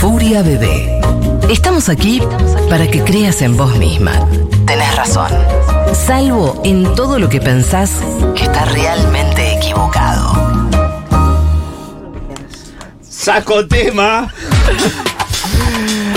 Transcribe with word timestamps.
Furia 0.00 0.42
Bebé. 0.42 1.00
Estamos 1.50 1.88
aquí 1.88 2.22
para 2.68 2.86
que 2.88 3.02
creas 3.02 3.42
en 3.42 3.56
vos 3.56 3.76
misma. 3.76 4.12
Tenés 4.66 4.94
razón. 4.96 5.32
Salvo 5.92 6.60
en 6.64 6.94
todo 6.94 7.18
lo 7.18 7.28
que 7.28 7.40
pensás 7.40 7.90
que 8.36 8.44
está 8.44 8.64
realmente 8.66 9.56
equivocado. 9.56 10.68
Saco 13.02 13.66
tema. 13.66 14.32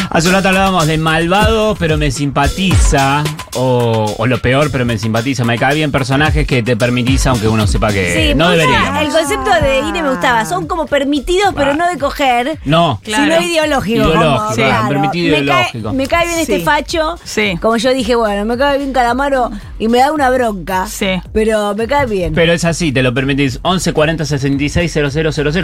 Hace 0.09 0.27
un 0.27 0.33
rato 0.33 0.49
hablábamos 0.49 0.87
de 0.87 0.97
malvado, 0.97 1.75
pero 1.75 1.97
me 1.97 2.11
simpatiza. 2.11 3.23
O, 3.57 4.15
o 4.17 4.27
lo 4.27 4.39
peor, 4.39 4.69
pero 4.71 4.85
me 4.85 4.97
simpatiza. 4.97 5.43
Me 5.43 5.57
cae 5.57 5.75
bien 5.75 5.91
personajes 5.91 6.45
que 6.45 6.61
te 6.63 6.77
permitís, 6.77 7.25
aunque 7.27 7.47
uno 7.47 7.65
sepa 7.67 7.91
que 7.91 8.29
Sí, 8.29 8.35
no 8.35 8.49
deberíamos. 8.49 9.01
El 9.01 9.09
concepto 9.09 9.49
de 9.61 9.79
Ine 9.79 10.03
me 10.03 10.09
gustaba. 10.11 10.45
Son 10.45 10.67
como 10.67 10.85
permitidos, 10.85 11.53
pero 11.55 11.71
Ah. 11.71 11.75
no 11.75 11.87
de 11.87 11.97
coger. 11.97 12.59
No. 12.65 12.99
Claro. 13.03 13.23
Sino 13.23 13.41
ideológico. 13.47 13.97
Ideológico, 14.03 14.43
como, 14.43 14.55
claro, 14.55 14.87
permitido 14.89 15.31
me 15.37 15.43
ideológico. 15.43 15.83
Cae, 15.89 15.93
me 15.97 16.07
cae 16.07 16.27
bien 16.27 16.39
este 16.39 16.57
Sí. 16.59 16.63
facho. 16.65 17.17
Sí. 17.23 17.57
Como 17.61 17.77
yo 17.77 17.93
dije, 17.93 18.15
bueno, 18.15 18.45
me 18.45 18.57
cae 18.57 18.77
bien 18.77 18.93
Calamaro 18.93 19.49
y 19.79 19.87
me 19.87 19.99
da 19.99 20.11
una 20.11 20.29
bronca. 20.29 20.85
Sí. 20.87 21.07
Pero 21.33 21.73
me 21.75 21.87
cae 21.87 22.05
bien. 22.05 22.33
Pero 22.33 22.53
es 22.53 22.63
así, 22.65 22.91
te 22.91 23.01
lo 23.03 23.13
permitís. 23.13 23.59
11 23.63 23.91
40 23.93 24.25
66 24.25 24.91
000. 24.93 25.07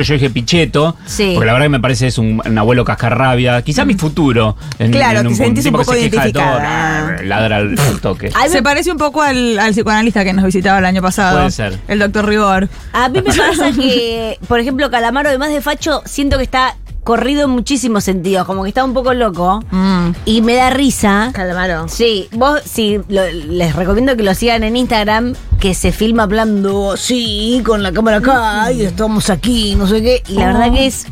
Yo 0.04 0.14
dije 0.16 0.30
Pichetto. 0.30 0.96
Sí. 1.06 1.32
Porque 1.36 1.46
la 1.48 1.54
verdad 1.54 1.66
que 1.66 1.70
me 1.70 1.80
parece 1.80 2.08
es 2.08 2.18
un, 2.18 2.42
un 2.44 2.58
abuelo 2.58 2.84
cascarrabia. 2.86 3.62
Quizá 3.62 3.86
mi 3.86 3.94
futuro. 3.96 4.56
En, 4.80 4.92
Claro, 4.92 5.20
en 5.22 5.28
te 5.30 5.36
sentís 5.36 5.64
tipo 5.64 5.78
un 5.78 5.84
poco 5.84 5.94
que 5.96 6.04
se 6.04 6.10
queja 6.10 6.26
de 6.26 6.34
todo, 6.34 6.44
identificada. 6.44 7.12
nah, 7.18 7.22
Ladra 7.24 7.58
al, 7.58 7.76
al 7.88 8.02
toque. 8.02 8.32
Se 8.50 8.62
parece 8.64 8.92
un 8.92 8.98
poco 8.98 9.22
al, 9.22 9.58
al 9.60 9.72
psicoanalista 9.72 10.24
que 10.24 10.34
nos 10.34 10.46
visitaba 10.46 10.80
el 10.80 10.86
año 10.86 11.02
pasado. 11.02 11.38
Puede 11.38 11.52
ser. 11.52 11.80
El 11.88 12.00
doctor 12.00 12.26
Rigor. 12.28 12.70
a 12.94 13.10
mí 13.10 13.20
me 13.22 13.34
pasa 13.34 13.72
que, 13.72 14.38
por 14.48 14.60
ejemplo, 14.60 14.90
Calamaro, 14.92 15.30
además 15.30 15.50
de 15.50 15.62
facho, 15.62 16.02
siento 16.06 16.38
que 16.38 16.44
está 16.44 16.76
corrido 17.04 17.44
en 17.44 17.50
muchísimos 17.50 18.06
sentidos. 18.06 18.46
Como 18.48 18.64
que 18.64 18.70
está 18.70 18.84
un 18.86 18.94
poco 18.94 19.14
loco. 19.14 19.62
Mm. 19.72 20.12
Y 20.26 20.42
me 20.42 20.56
da 20.56 20.70
risa. 20.70 21.32
Calamaro. 21.34 21.88
Sí, 21.90 22.30
vos 22.32 22.62
sí, 22.66 23.00
lo- 23.10 23.30
les 23.30 23.76
recomiendo 23.76 24.16
que 24.16 24.24
lo 24.24 24.34
sigan 24.34 24.64
en 24.64 24.78
Instagram, 24.78 25.34
que 25.60 25.74
se 25.74 25.92
filma 25.92 26.24
hablando, 26.24 26.96
sí, 26.96 27.62
con 27.66 27.84
la 27.84 27.92
cámara 27.92 28.18
acá, 28.18 28.72
y 28.72 28.84
estamos 28.84 29.30
aquí, 29.30 29.76
no 29.76 29.86
sé 29.88 30.02
qué. 30.02 30.24
Y 30.30 30.36
la 30.36 30.46
verdad 30.48 30.72
que 30.74 30.86
es 30.86 31.06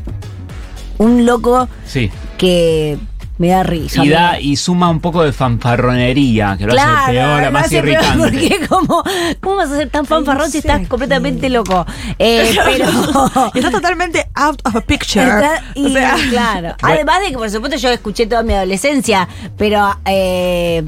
un 0.97 1.25
loco 1.25 1.67
Sí. 1.85 2.09
que 2.37 2.97
me 3.37 3.47
da 3.49 3.63
risa. 3.63 4.03
Y, 4.03 4.07
me 4.07 4.13
da, 4.13 4.39
y 4.39 4.55
suma 4.55 4.89
un 4.89 4.99
poco 4.99 5.23
de 5.23 5.33
fanfarronería, 5.33 6.55
que 6.57 6.65
lo 6.65 6.73
hace 6.73 7.11
peor, 7.11 7.43
lo 7.43 7.51
más 7.51 7.65
hace 7.65 7.81
peor, 7.81 8.03
irritante. 8.03 8.17
Porque 8.19 8.67
como, 8.67 9.03
¿cómo 9.41 9.55
vas 9.55 9.71
a 9.71 9.77
ser 9.77 9.89
tan 9.89 10.05
fanfarrón 10.05 10.51
si 10.51 10.59
estás 10.59 10.87
completamente 10.87 11.49
loco? 11.49 11.85
Eh, 12.19 12.55
pero... 12.65 13.51
Está 13.55 13.71
totalmente 13.71 14.27
out 14.35 14.61
of 14.65 14.83
picture. 14.85 15.25
Está- 15.25 15.63
y, 15.75 15.85
o 15.85 15.89
sea, 15.89 16.15
claro. 16.29 16.75
Además 16.81 17.21
de 17.21 17.29
que, 17.31 17.37
por 17.37 17.49
supuesto, 17.49 17.77
yo 17.77 17.89
escuché 17.89 18.25
toda 18.27 18.43
mi 18.43 18.53
adolescencia, 18.53 19.27
pero 19.57 19.97
eh, 20.05 20.83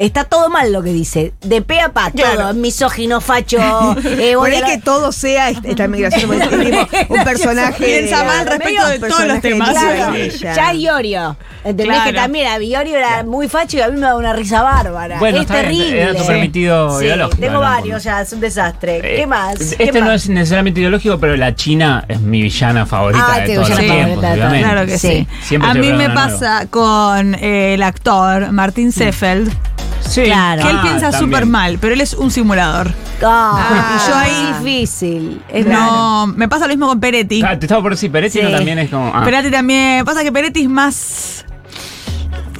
está 0.00 0.24
todo 0.24 0.48
mal 0.50 0.72
lo 0.72 0.82
que 0.82 0.92
dice. 0.92 1.32
De 1.42 1.62
pe 1.62 1.80
a 1.80 1.92
pa, 1.92 2.10
Claro. 2.10 2.40
todo. 2.40 2.54
Misógino, 2.54 3.20
facho. 3.20 3.58
eh, 4.04 4.32
Por 4.34 4.50
ahí 4.50 4.60
la- 4.60 4.66
que 4.66 4.78
todo 4.78 5.12
sea 5.12 5.50
esta 5.50 5.86
migración, 5.86 6.32
es 6.42 7.08
un 7.08 7.22
personaje. 7.24 7.84
Piensa 7.84 8.24
mal 8.24 8.46
respecto 8.46 8.86
de 8.88 8.98
todos 8.98 9.24
los 9.26 9.40
temas. 9.40 9.70
Claro, 9.70 10.14
ya 10.16 10.74
Iorio. 10.74 11.36
¿Entendés 11.62 11.94
Claro. 11.96 12.10
que 12.10 12.16
también 12.16 12.46
a 12.48 12.58
Iorio 12.58 12.96
era 12.96 13.22
muy 13.22 13.46
facho 13.48 13.76
y 13.76 13.80
a 13.82 13.88
mí 13.88 13.94
me 13.96 14.00
da 14.06 14.16
una 14.16 14.32
risa 14.32 14.62
bárbara? 14.62 15.18
Bueno, 15.18 15.40
es 15.42 15.46
terrible. 15.46 16.00
era 16.02 16.14
tu 16.14 16.26
permitido 16.26 16.98
Sí, 16.98 17.04
ideológico, 17.04 17.38
Tengo 17.40 17.60
varios 17.60 18.02
ya, 18.02 18.22
es 18.22 18.32
un 18.32 18.40
desastre. 18.40 18.96
Eh, 18.98 19.16
¿Qué 19.18 19.26
más? 19.26 19.58
¿Qué 19.76 19.84
Este 19.84 20.00
no 20.00 20.06
más? 20.06 20.22
es 20.22 20.28
necesariamente 20.30 20.80
ideológico, 20.80 21.18
pero 21.18 21.36
la 21.36 21.54
China 21.54 22.04
es 22.08 22.18
mi 22.20 22.40
villana 22.40 22.86
favorita 22.86 23.26
Ah, 23.34 23.40
de 23.40 23.46
tu 23.48 23.54
todos 23.56 23.68
los 23.68 23.78
villana 23.78 24.04
tiempos. 24.06 24.24
Claro 24.58 24.86
que 24.86 24.98
sí. 24.98 25.26
Sí. 25.42 25.56
A 25.60 25.74
mí 25.74 25.92
me 25.92 26.08
pasa 26.10 26.66
con 26.70 27.34
eh, 27.34 27.74
el 27.74 27.82
actor 27.82 28.50
Martín 28.52 28.90
Seffeld, 28.90 29.52
Sí. 30.00 30.22
Claro. 30.24 30.62
que 30.62 30.70
él 30.70 30.76
Ah, 30.78 30.82
piensa 30.82 31.10
también. 31.10 31.30
súper 31.30 31.46
mal, 31.46 31.78
pero 31.80 31.94
él 31.94 32.00
es 32.00 32.14
un 32.14 32.30
simulador. 32.30 32.92
Ah, 33.22 33.96
y 34.04 34.08
yo 34.10 34.16
ahí- 34.16 34.50
es 34.52 34.58
difícil. 34.64 35.42
Es 35.48 35.66
No, 35.66 36.26
me 36.26 36.48
pasa 36.48 36.66
lo 36.66 36.70
mismo 36.70 36.86
con 36.88 36.98
Peretti. 37.00 37.42
Ah, 37.46 37.58
te 37.58 37.66
estaba 37.66 37.82
por 37.82 37.92
decir, 37.92 38.10
Peretti 38.10 38.38
Sí. 38.38 38.44
no 38.44 38.50
también 38.50 38.78
es 38.78 38.90
como. 38.90 39.12
ah. 39.14 39.22
Peretti 39.24 39.50
también. 39.50 40.04
Pasa 40.04 40.22
que 40.22 40.32
Peretti 40.32 40.62
es 40.62 40.68
más. 40.68 41.44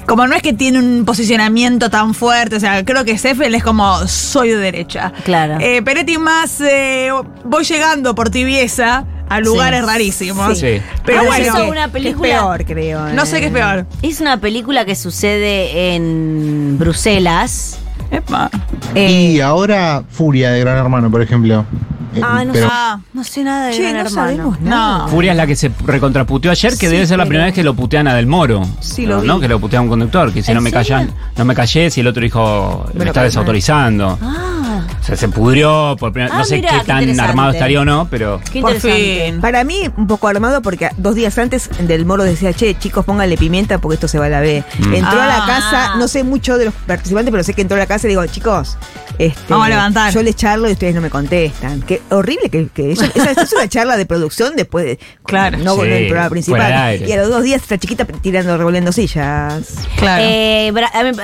Como 0.07 0.27
no 0.27 0.35
es 0.35 0.43
que 0.43 0.53
tiene 0.53 0.79
un 0.81 1.05
posicionamiento 1.05 1.89
tan 1.89 2.15
fuerte, 2.15 2.57
o 2.57 2.61
sea, 2.61 2.85
creo 2.85 3.05
que 3.05 3.17
Seffel 3.17 3.55
es 3.55 3.63
como 3.63 4.07
soy 4.09 4.49
de 4.49 4.57
derecha. 4.57 5.13
Claro. 5.25 5.59
Eh, 5.61 5.83
Peretti 5.83 6.19
más 6.19 6.61
eh, 6.61 7.11
voy 7.45 7.65
llegando 7.65 8.15
por 8.15 8.29
tibieza 8.29 9.05
a 9.31 9.41
lugares 9.41 9.81
Sí. 9.81 9.87
rarísimos. 9.87 10.59
Sí. 10.59 10.81
Pero 11.07 11.21
Ah, 11.21 11.25
bueno, 11.27 11.47
hizo 11.47 11.69
una 11.69 11.85
Es 11.87 11.91
película. 11.91 12.29
peor, 12.29 12.65
creo. 12.67 13.09
no 13.15 13.25
sé 13.25 13.41
qué 13.41 13.47
es 13.47 13.53
peor. 13.53 13.87
Es 14.03 14.21
una 14.21 14.37
película 14.39 14.85
que 14.85 14.95
sucede 14.95 15.95
en 15.95 16.77
Bruselas. 16.79 17.79
Epa. 18.11 18.51
Eh, 18.95 19.33
Y 19.37 19.41
ahora 19.41 20.03
Furia 20.11 20.51
de 20.51 20.61
Gran 20.61 20.77
Hermano, 20.79 21.11
por 21.11 21.23
ejemplo. 21.23 21.65
Eh, 22.13 22.21
ah, 22.25 22.45
no, 22.45 22.53
pero- 22.53 22.67
sé, 22.67 22.73
Ah. 22.75 22.99
no 23.13 23.23
sé 23.23 23.45
nada 23.45 23.67
de 23.69 23.73
Che, 23.75 23.83
Gran 23.83 23.93
no 23.93 23.99
Hermano. 24.01 24.11
sabemos 24.11 24.61
nada. 24.61 24.99
No. 24.99 25.09
Furia 25.09 25.31
es 25.31 25.37
la 25.37 25.47
que 25.47 25.55
se 25.55 25.71
recontraputeó 25.87 26.51
ayer, 26.51 26.73
que 26.73 26.87
Sí, 26.89 26.93
debe 26.93 27.07
ser 27.07 27.19
la 27.19 27.23
pero- 27.23 27.29
primera 27.29 27.45
vez 27.45 27.55
que 27.55 27.63
lo 27.63 27.75
putean 27.75 28.09
a 28.09 28.15
Del 28.15 28.27
Moro. 28.27 28.63
Sí, 28.81 29.07
¿no? 29.07 29.17
lo 29.17 29.21
vi. 29.23 29.29
¿no? 29.29 29.39
Que 29.39 29.47
lo 29.47 29.61
putea 29.61 29.79
a 29.79 29.83
un 29.83 29.89
conductor, 29.89 30.33
que 30.33 30.43
si 30.43 30.51
¿En 30.51 30.57
no 30.57 30.61
me 30.61 30.71
serio? 30.71 30.89
callan, 30.97 31.13
no 31.37 31.45
me 31.45 31.55
callé, 31.55 31.89
si 31.89 32.01
el 32.01 32.09
otro 32.09 32.21
dijo 32.21 32.83
me 32.89 32.95
Bueno, 32.97 33.11
está 33.13 33.23
desautorizando. 33.23 34.19
Ah, 34.21 34.60
O 35.01 35.05
sea, 35.05 35.17
se 35.17 35.29
pudrió 35.29 35.97
por 35.99 36.13
primera 36.13 36.35
Ah, 36.35 36.39
No 36.39 36.45
sé 36.45 36.57
mirá, 36.57 36.71
qué 36.71 36.79
qué 36.81 36.85
tan 36.87 37.21
armado 37.21 37.51
estaría 37.53 37.81
o 37.81 37.85
no, 37.85 38.09
pero. 38.11 38.41
qué 38.53 38.61
Por 38.61 38.73
interesante. 38.75 39.25
fin. 39.33 39.41
Para 39.41 39.65
mí, 39.65 39.89
un 39.97 40.07
poco 40.07 40.29
armado, 40.29 40.63
porque 40.63 40.91
dos 40.97 41.15
días 41.15 41.37
antes 41.39 41.71
del 41.81 42.05
moro 42.07 42.23
decía, 42.25 42.53
che, 42.53 42.77
chicos, 42.79 43.05
pónganle 43.05 43.37
pimienta 43.37 43.79
porque 43.79 43.95
esto 43.95 44.09
se 44.09 44.19
va 44.19 44.27
a 44.27 44.29
la 44.29 44.41
B. 44.41 44.63
Mm. 44.79 44.95
Entró 44.95 45.21
a 45.21 45.27
la 45.27 45.45
Ah. 45.45 45.47
casa, 45.47 45.95
no 45.97 46.09
sé 46.09 46.23
mucho 46.25 46.59
de 46.59 46.67
los 46.67 46.75
participantes, 46.75 47.31
pero 47.31 47.43
sé 47.45 47.55
que 47.55 47.63
entró 47.63 47.77
a 47.77 47.81
la 47.81 47.87
casa 47.87 48.07
y 48.07 48.11
digo, 48.11 48.25
chicos, 48.27 48.77
este, 49.19 49.41
Vamos 49.49 49.67
a 49.67 49.69
levantar. 49.71 50.13
Yo 50.15 50.23
les 50.23 50.35
charlo 50.37 50.69
y 50.69 50.73
ustedes 50.73 50.95
no 50.95 51.01
me 51.01 51.11
contestan. 51.11 51.83
Qué 51.83 52.01
horrible 52.11 52.49
que, 52.49 52.69
que 52.69 52.93
eso, 52.93 53.05
esa, 53.05 53.31
esa 53.33 53.43
es 53.43 53.53
una 53.53 53.69
charla 53.69 53.97
de 53.97 54.07
producción 54.07 54.55
después 54.57 54.85
de. 54.87 54.99
Claro. 55.27 55.59
No 55.59 55.73
Sí, 55.75 55.79
con 55.81 55.89
el 55.93 56.07
programa 56.07 56.31
principal. 56.31 57.03
Y 57.07 57.13
a 57.13 57.17
los 57.19 57.29
dos 57.29 57.43
días 57.43 57.61
esta 57.63 57.77
chiquita 57.79 58.05
tirando, 58.07 58.57
revolviendo 58.57 58.93
sillas. 58.93 59.75
Claro. 59.97 60.23
Eh, 60.27 60.73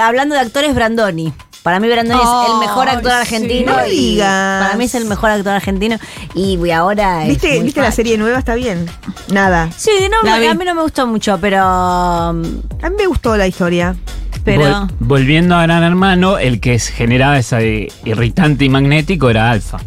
hablando 0.00 0.34
de 0.34 0.41
actores, 0.43 0.75
Brandoni. 0.75 1.33
Para 1.66 1.81
mí 1.81 1.88
Brandoni 1.88 2.21
es 2.22 2.50
el 2.53 2.59
mejor 2.60 2.88
actor 2.88 3.10
sí. 3.10 3.16
argentino. 3.19 3.72
No 3.77 3.82
digas. 3.87 4.65
Para 4.66 4.77
mí 4.77 4.84
es 4.84 4.94
el 4.94 5.04
mejor 5.06 5.31
actor 5.32 5.53
argentino. 5.53 5.97
Y 6.32 6.71
ahora. 6.71 7.25
¿Viste, 7.27 7.60
¿viste 7.60 7.81
la 7.81 7.91
serie 7.91 8.16
nueva? 8.16 8.38
Está 8.38 8.54
bien. 8.54 8.87
Nada. 9.32 9.69
Sí, 9.76 9.91
no, 10.09 10.32
a 10.32 10.38
mí 10.55 10.65
no 10.65 10.75
me 10.76 10.82
gustó 10.82 11.09
mucho, 11.09 11.37
pero. 11.41 11.59
A 11.65 12.32
mí 12.32 12.94
me 12.97 13.09
gustó 13.09 13.37
la 13.37 13.49
historia. 13.49 13.97
pero 14.44 14.62
Vol- 14.62 14.91
volviendo 15.00 15.56
a 15.56 15.62
Gran 15.62 15.82
Hermano, 15.82 16.38
el 16.38 16.60
que 16.60 16.75
es- 16.75 16.87
generaba 16.87 17.37
ese 17.37 17.88
irritante 18.05 18.65
y 18.65 18.69
magnético 18.69 19.28
era 19.28 19.50
Alfa. 19.50 19.78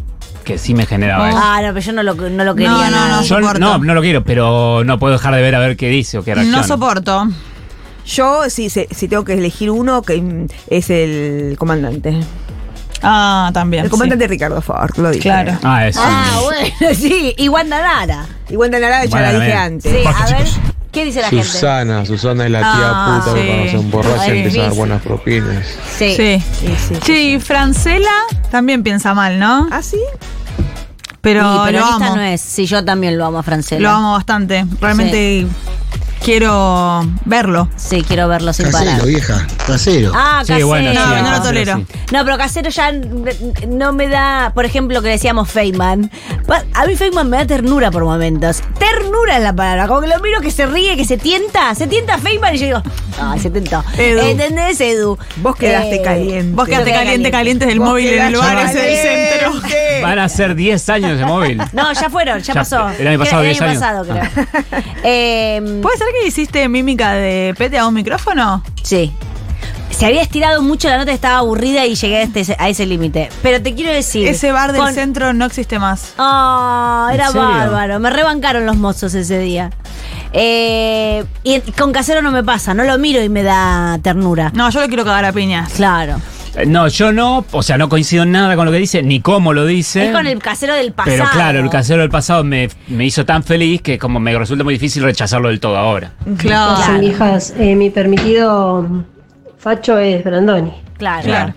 Que 0.44 0.58
sí 0.58 0.74
me 0.74 0.84
generaba 0.84 1.30
eso. 1.30 1.38
Ah, 1.42 1.60
no, 1.62 1.68
pero 1.68 1.80
yo 1.80 1.92
no 1.94 2.02
lo, 2.02 2.14
no 2.14 2.44
lo 2.44 2.54
quería. 2.54 2.72
No, 2.72 2.90
no, 2.90 3.08
no, 3.08 3.22
Yo 3.22 3.40
no, 3.40 3.78
no 3.78 3.94
lo 3.94 4.02
quiero, 4.02 4.22
pero 4.22 4.84
no 4.84 4.98
puedo 4.98 5.14
dejar 5.14 5.34
de 5.34 5.40
ver 5.40 5.54
a 5.54 5.60
ver 5.60 5.78
qué 5.78 5.88
dice 5.88 6.18
o 6.18 6.22
qué 6.24 6.34
reacciona. 6.34 6.58
no 6.60 6.66
soporto. 6.68 7.26
Yo, 8.10 8.50
si, 8.50 8.68
si, 8.70 9.08
tengo 9.08 9.24
que 9.24 9.34
elegir 9.34 9.70
uno, 9.70 10.02
que 10.02 10.20
mm, 10.20 10.46
es 10.68 10.90
el 10.90 11.56
comandante. 11.58 12.20
Ah, 13.02 13.50
también. 13.54 13.84
El 13.84 13.90
comandante 13.90 14.26
Ricardo 14.26 14.60
Ford, 14.60 14.90
lo 14.96 15.10
dije. 15.10 15.22
Claro. 15.22 15.56
Ah, 15.62 15.86
eso. 15.86 16.00
Ah, 16.02 16.40
bueno, 16.42 16.94
sí. 16.94 17.34
Y 17.38 17.48
Wanda 17.48 17.80
Nara. 17.80 18.26
Y 18.48 18.56
Wanda 18.56 18.78
Nara 18.78 19.04
ya 19.04 19.10
Bueno, 19.10 19.32
la 19.32 19.44
dije 19.44 19.54
antes. 19.54 19.92
Sí, 19.92 19.98
a 20.06 20.26
ver. 20.36 20.46
¿Qué 20.90 21.04
dice 21.04 21.20
la 21.20 21.28
gente? 21.28 21.44
Susana, 21.44 22.04
Susana 22.04 22.46
es 22.46 22.50
la 22.50 22.58
tía 22.58 22.68
Ah, 22.74 23.20
puta 23.24 23.36
sí. 23.36 23.42
que 23.42 23.46
cuando 23.46 23.70
se 23.70 23.76
emborracha 23.76 24.22
Ay, 24.22 24.38
empieza 24.38 24.60
a 24.60 24.62
dar 24.64 24.74
buenas 24.74 25.02
propinas. 25.02 25.66
Sí. 25.96 26.14
Sí. 26.16 26.42
Sí, 26.52 26.74
sí. 26.88 26.94
Sí, 27.06 27.40
Francela 27.40 28.10
también 28.50 28.82
piensa 28.82 29.14
mal, 29.14 29.38
¿no? 29.38 29.68
¿Ah, 29.70 29.82
sí? 29.82 30.00
Pero, 31.20 31.68
y 31.68 31.72
lo 31.72 31.84
amo. 31.84 32.16
no 32.16 32.22
es. 32.22 32.40
Sí, 32.40 32.66
yo 32.66 32.84
también 32.84 33.18
lo 33.18 33.26
amo 33.26 33.38
a 33.38 33.42
Francela. 33.44 33.80
Lo 33.88 33.90
amo 33.90 34.12
bastante. 34.12 34.66
Realmente 34.80 35.46
quiero 36.24 37.06
verlo. 37.24 37.68
Sí, 37.76 38.02
quiero 38.06 38.28
verlo 38.28 38.52
sin 38.52 38.70
parar. 38.70 38.86
Casero, 38.88 39.06
vieja. 39.06 39.46
Casero. 39.66 40.12
Ah, 40.14 40.40
Sí, 40.44 40.48
casero. 40.48 40.66
bueno, 40.68 40.90
sí, 40.90 40.96
No, 40.96 41.06
no 41.06 41.14
lo 41.16 41.22
Casero, 41.24 41.42
tolero. 41.42 41.76
sí. 41.78 41.86
No, 42.12 42.24
pero 42.24 42.36
casero 42.38 42.70
ya 42.70 42.92
no 43.68 43.92
me 43.92 44.08
da, 44.08 44.52
por 44.54 44.64
ejemplo, 44.64 45.02
que 45.02 45.08
decíamos 45.08 45.50
Feynman. 45.50 46.10
Pa- 46.46 46.64
A 46.74 46.86
mí 46.86 46.96
Feynman 46.96 47.28
me 47.28 47.36
da 47.38 47.46
ternura 47.46 47.90
por 47.90 48.04
momentos. 48.04 48.62
Ternura 48.78 49.36
es 49.36 49.42
la 49.42 49.54
palabra. 49.54 49.86
Como 49.86 50.00
que 50.00 50.08
lo 50.08 50.18
miro 50.20 50.40
que 50.40 50.50
se 50.50 50.66
ríe, 50.66 50.96
que 50.96 51.04
se 51.04 51.16
tienta. 51.18 51.74
Se 51.74 51.86
tienta 51.86 52.18
Feynman 52.18 52.54
y 52.54 52.58
yo 52.58 52.66
digo, 52.66 52.82
ay, 53.20 53.38
se 53.40 53.50
tentó. 53.50 53.82
Edu. 53.96 54.20
¿Entendés, 54.26 54.80
Edu? 54.80 55.18
Vos 55.36 55.56
quedaste 55.56 55.96
Eh, 55.96 56.02
caliente. 56.02 56.54
Vos 56.54 56.66
quedaste 56.68 56.92
caliente, 56.92 57.30
caliente. 57.30 57.66
del 57.66 57.78
Vos 57.78 57.88
móvil 57.90 58.08
en 58.08 58.12
el 58.12 58.32
quedaste 58.32 58.36
lugar 58.36 58.66
ese 58.66 58.78
del 58.78 58.96
caliente. 58.96 59.30
centro. 59.40 60.02
Van 60.02 60.18
a 60.18 60.28
ser 60.28 60.54
10 60.54 60.88
años 60.88 61.18
de 61.18 61.24
móvil. 61.26 61.60
No, 61.72 61.92
ya 61.92 62.10
fueron, 62.10 62.38
ya, 62.40 62.54
Ya, 62.54 62.60
pasó. 62.60 62.88
el 62.88 63.06
año 63.06 63.18
pasado, 63.18 63.42
El 63.42 63.48
10 63.50 63.60
año 63.62 63.70
años. 63.70 63.82
pasado, 63.82 64.04
creo. 64.04 64.46
Eh, 65.02 65.78
¿Puede 65.82 65.96
ser 65.96 66.08
que 66.10 66.26
hiciste 66.28 66.68
mímica 66.68 67.12
de 67.12 67.54
pete 67.56 67.78
a 67.78 67.86
un 67.86 67.94
micrófono? 67.94 68.62
Sí. 68.82 69.12
Se 69.90 70.06
había 70.06 70.22
estirado 70.22 70.62
mucho 70.62 70.88
la 70.88 70.96
nota, 70.98 71.12
estaba 71.12 71.38
aburrida 71.38 71.84
y 71.84 71.94
llegué 71.94 72.18
a, 72.18 72.22
este- 72.22 72.56
a 72.58 72.68
ese 72.68 72.86
límite. 72.86 73.28
Pero 73.42 73.60
te 73.60 73.74
quiero 73.74 73.92
decir. 73.92 74.26
Ese 74.28 74.50
bar 74.52 74.72
del 74.72 74.80
con- 74.80 74.94
centro 74.94 75.32
no 75.34 75.44
existe 75.44 75.78
más. 75.78 76.14
Ah, 76.16 77.08
¿En 77.10 77.14
era 77.16 77.26
serio? 77.26 77.42
bárbaro. 77.42 77.98
Me 78.00 78.08
rebancaron 78.10 78.64
los 78.64 78.76
mozos 78.76 79.12
ese 79.14 79.38
día. 79.40 79.70
Eh, 80.32 81.24
y 81.42 81.60
con 81.72 81.92
casero 81.92 82.22
no 82.22 82.30
me 82.30 82.42
pasa, 82.44 82.72
no 82.72 82.84
lo 82.84 82.96
miro 82.98 83.22
y 83.22 83.28
me 83.28 83.42
da 83.42 83.98
ternura. 84.02 84.50
No, 84.54 84.70
yo 84.70 84.80
lo 84.80 84.86
quiero 84.86 85.04
cagar 85.04 85.24
a 85.24 85.32
piñas. 85.32 85.72
Claro. 85.72 86.16
Eh, 86.56 86.66
No, 86.66 86.88
yo 86.88 87.12
no, 87.12 87.44
o 87.52 87.62
sea, 87.62 87.78
no 87.78 87.88
coincido 87.88 88.22
en 88.24 88.32
nada 88.32 88.56
con 88.56 88.66
lo 88.66 88.72
que 88.72 88.78
dice, 88.78 89.02
ni 89.02 89.20
cómo 89.20 89.52
lo 89.52 89.66
dice. 89.66 90.06
Es 90.06 90.12
con 90.12 90.26
el 90.26 90.38
casero 90.40 90.74
del 90.74 90.92
pasado. 90.92 91.16
Pero 91.16 91.30
claro, 91.30 91.58
el 91.60 91.70
casero 91.70 92.00
del 92.02 92.10
pasado 92.10 92.44
me, 92.44 92.68
me 92.88 93.04
hizo 93.04 93.24
tan 93.24 93.42
feliz 93.42 93.82
que 93.82 93.98
como 93.98 94.18
me 94.20 94.36
resulta 94.36 94.64
muy 94.64 94.74
difícil 94.74 95.02
rechazarlo 95.02 95.48
del 95.48 95.60
todo 95.60 95.76
ahora. 95.76 96.12
Claro. 96.38 96.76
Claro. 96.76 97.02
Hijas, 97.02 97.54
eh, 97.58 97.74
mi 97.76 97.90
permitido 97.90 99.04
facho 99.58 99.98
es 99.98 100.22
Brandoni. 100.24 100.72
Claro. 100.98 101.22
Claro. 101.24 101.54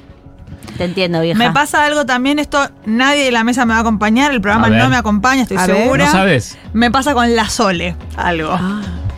Te 0.77 0.85
entiendo, 0.85 1.21
vieja. 1.21 1.37
Me 1.37 1.51
pasa 1.51 1.85
algo 1.85 2.05
también, 2.05 2.39
esto 2.39 2.57
nadie 2.85 3.25
de 3.25 3.31
la 3.31 3.43
mesa 3.43 3.63
me 3.65 3.73
va 3.73 3.77
a 3.79 3.81
acompañar, 3.81 4.31
el 4.31 4.41
programa 4.41 4.69
no 4.69 4.89
me 4.89 4.95
acompaña, 4.95 5.43
estoy 5.43 5.57
A 5.57 5.67
ver. 5.67 5.77
segura. 5.77 6.05
¿No 6.05 6.11
sabes? 6.11 6.57
Me 6.73 6.89
pasa 6.89 7.13
con 7.13 7.35
la 7.35 7.47
Sole, 7.49 7.95
algo. 8.15 8.57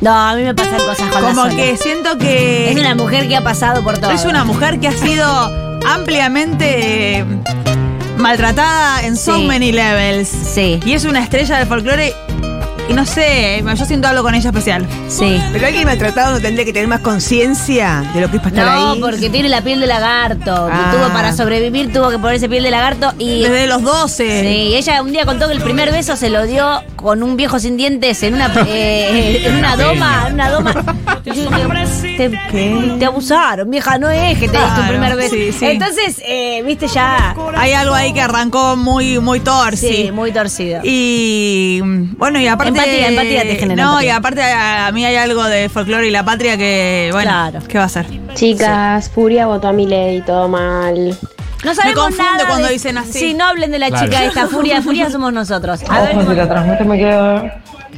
No, 0.01 0.11
a 0.11 0.35
mí 0.35 0.41
me 0.43 0.53
pasan 0.53 0.77
cosas 0.79 1.07
con 1.09 1.21
la 1.21 1.29
Como 1.29 1.43
Sole. 1.43 1.55
que 1.55 1.77
siento 1.77 2.17
que 2.17 2.71
Es 2.71 2.77
una 2.79 2.95
mujer 2.95 3.29
que 3.29 3.37
ha 3.37 3.43
pasado 3.43 3.83
por 3.83 3.97
todo. 3.97 4.11
es 4.11 4.25
una 4.25 4.43
mujer 4.43 4.79
que 4.81 4.89
ha 4.89 4.91
sido 4.91 5.64
ampliamente 5.87 7.17
eh, 7.19 7.25
maltratada 8.17 9.05
en 9.05 9.15
so 9.17 9.35
Sí. 9.37 9.45
many 9.45 9.71
levels. 9.71 10.27
Sí, 10.27 10.79
Y 10.85 10.93
es 10.93 11.05
una 11.05 11.21
estrella 11.23 11.57
del 11.59 11.67
folclore 11.67 12.13
y 12.87 12.93
no 12.93 13.05
sé, 13.05 13.63
yo 13.75 13.85
siento 13.85 14.07
algo 14.07 14.23
con 14.23 14.35
ella 14.35 14.49
especial. 14.49 14.85
sí. 15.07 15.41
Pero 15.51 15.67
alguien 15.67 15.85
maltratado 15.85 16.33
no 16.33 16.39
tendría 16.41 16.65
que 16.65 16.73
tener 16.73 16.87
más 16.87 16.99
conciencia 17.01 18.03
de 18.13 18.21
lo 18.21 18.29
que 18.29 18.37
es 18.37 18.43
para 18.43 18.55
estar 18.55 18.75
No, 18.77 18.91
ahí. 18.93 18.99
porque 19.01 19.29
tiene 19.29 19.49
la 19.49 19.61
piel 19.61 19.79
de 19.79 19.87
lagarto. 19.87 20.69
Ah. 20.71 20.91
Que 20.91 20.97
tuvo 20.97 21.09
para 21.13 21.33
sobrevivir, 21.33 21.91
tuvo 21.91 22.09
que 22.09 22.19
ponerse 22.19 22.47
piel 22.49 22.63
de 22.63 22.71
lagarto 22.71 23.13
y. 23.17 23.41
Desde 23.41 23.67
los 23.67 23.81
12. 23.83 24.41
Sí, 24.41 24.75
ella 24.75 25.01
un 25.01 25.11
día 25.11 25.25
contó 25.25 25.47
que 25.47 25.53
el 25.53 25.61
primer 25.61 25.91
beso 25.91 26.15
se 26.15 26.29
lo 26.29 26.45
dio 26.45 26.83
con 26.95 27.23
un 27.23 27.37
viejo 27.37 27.59
sin 27.59 27.77
dientes 27.77 28.21
en 28.23 28.35
una 28.35 28.51
eh, 28.67 29.43
en 29.45 29.55
una 29.55 29.75
doma, 29.77 30.25
en 30.27 30.33
una 30.35 30.49
doma. 30.49 30.73
Yo 31.25 31.33
dije, 31.33 32.17
te, 32.17 32.29
te 32.99 33.05
abusaron, 33.05 33.69
vieja, 33.69 33.97
no 33.97 34.09
es 34.09 34.37
que 34.37 34.47
te 34.47 34.57
diste 34.57 34.81
un 34.81 34.87
primer 34.87 35.15
beso. 35.15 35.33
sí, 35.35 35.51
sí. 35.51 35.65
Entonces, 35.65 36.21
eh, 36.25 36.61
viste 36.65 36.87
ya. 36.87 37.35
Hay 37.57 37.73
algo 37.73 37.95
ahí 37.95 38.13
que 38.13 38.21
arrancó 38.21 38.75
muy, 38.75 39.19
muy 39.19 39.39
torsi. 39.39 39.87
Sí, 40.05 40.11
muy 40.11 40.31
torcido. 40.31 40.81
Y 40.83 41.79
mm, 41.83 42.17
bueno, 42.17 42.39
y 42.39 42.47
aparte. 42.47 42.74
Empatía, 42.79 43.07
empatía 43.09 43.41
te 43.43 43.55
genera 43.55 43.83
No, 43.83 43.89
empatía. 43.91 44.07
y 44.07 44.09
aparte 44.11 44.41
a, 44.43 44.87
a 44.87 44.91
mí 44.91 45.05
hay 45.05 45.15
algo 45.15 45.43
de 45.45 45.69
folclore 45.69 46.07
y 46.07 46.11
la 46.11 46.23
patria 46.23 46.57
que, 46.57 47.09
bueno, 47.11 47.29
Claro. 47.31 47.59
¿qué 47.67 47.77
va 47.77 47.83
a 47.85 47.89
ser? 47.89 48.05
Chicas, 48.33 49.09
Furia 49.09 49.45
votó 49.47 49.67
a 49.69 49.73
mi 49.73 49.85
ley, 49.87 50.21
todo 50.21 50.47
mal. 50.47 51.17
No 51.63 51.73
sabemos 51.73 52.03
confunde 52.03 52.31
nada 52.31 52.47
cuando 52.47 52.67
de- 52.67 52.73
dicen 52.73 52.97
así. 52.97 53.13
Sí, 53.13 53.33
no 53.33 53.45
hablen 53.45 53.71
de 53.71 53.79
la 53.79 53.87
Claro. 53.89 54.05
chica 54.05 54.23
esta. 54.25 54.47
Furia, 54.47 54.81
Furia 54.81 55.09
somos 55.09 55.33
nosotros. 55.33 55.81
A 55.89 56.01
ver, 56.01 56.17
Ojo, 56.17 56.29
si 56.29 56.35
la 56.35 56.47
transmite 56.47 56.83
me 56.83 56.97
quedo. 56.99 57.37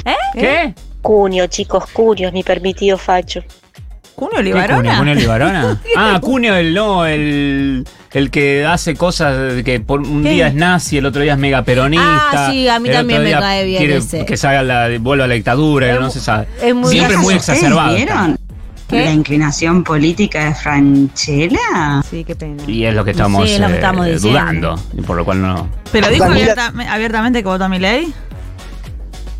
¿eh? 0.05 0.15
¿Qué? 0.33 0.73
Cunio, 1.01 1.47
chicos, 1.47 1.85
Cunio 1.91 2.27
es 2.27 2.33
mi 2.33 2.43
permitido 2.43 2.97
facho. 2.97 3.41
¿Cunio 4.17 4.31
¿Qué 4.33 4.39
Olivarona? 4.39 4.77
Cunio? 4.77 4.97
¿Cunio 4.97 5.13
Olivarona? 5.13 5.77
Ah, 5.95 6.19
Cunio, 6.19 6.55
el 6.55 6.73
no, 6.73 7.05
el, 7.05 7.85
el 8.11 8.31
que 8.31 8.65
hace 8.65 8.95
cosas 8.95 9.61
que 9.63 9.79
por 9.79 10.01
un 10.01 10.23
¿Qué? 10.23 10.31
día 10.31 10.47
es 10.47 10.55
nazi, 10.55 10.97
el 10.97 11.05
otro 11.05 11.21
día 11.21 11.33
es 11.33 11.39
mega 11.39 11.61
peronista. 11.63 12.47
Ah, 12.47 12.49
sí, 12.51 12.67
a 12.67 12.79
mí 12.79 12.89
también 12.89 13.21
me 13.23 13.31
cae 13.31 13.63
bien 13.65 13.77
quiere 13.77 13.97
ese. 13.97 14.25
Que 14.25 14.35
salga 14.35 14.63
la, 14.63 14.97
vuelva 14.99 15.25
a 15.25 15.27
la 15.27 15.35
dictadura, 15.35 15.99
no 15.99 16.09
se 16.09 16.19
sabe. 16.19 16.47
es 16.59 16.73
muy 16.73 16.89
Siempre 16.93 17.15
muy 17.17 17.35
exacerbado. 17.35 17.95
¿Vieron 17.95 18.37
¿Qué? 18.89 19.05
la 19.05 19.11
inclinación 19.11 19.83
política 19.83 20.45
de 20.45 20.55
Franchella? 20.55 22.01
Sí, 22.09 22.23
qué 22.23 22.35
pena. 22.35 22.63
Y 22.65 22.85
es 22.85 22.95
lo 22.95 23.05
que 23.05 23.11
estamos, 23.11 23.47
Sí, 23.47 23.53
es 23.53 23.59
lo 23.59 23.67
que 23.67 23.73
eh, 23.73 23.75
estamos 23.75 24.05
diciendo. 24.07 24.29
dudando. 24.29 24.83
Y 24.97 25.01
por 25.01 25.15
lo 25.17 25.25
cual 25.25 25.41
no. 25.43 25.69
Pero 25.91 26.09
dijo 26.09 26.25
abierta- 26.25 26.73
abiertamente 26.89 27.43
que 27.43 27.47
votó 27.49 27.65
a 27.65 27.69
mi 27.69 27.77
ley. 27.77 28.11